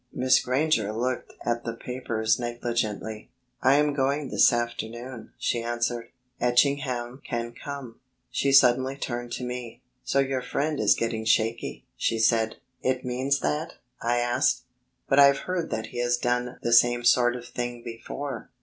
[0.11, 3.29] Miss Granger looked at the papers negligently.
[3.61, 6.07] "I am going this afternoon," she answered.
[6.39, 7.99] "Etchingham can come...."
[8.31, 12.55] She suddenly turned to me: "So your friend is getting shaky," she said.
[12.81, 14.63] "It means that?" I asked.
[15.07, 18.49] "But I've heard that he has done the same sort of thing before."